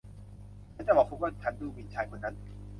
[0.75, 2.35] ฉันบอกคุณว่าฉันดูหมิ่นชายคนนั้น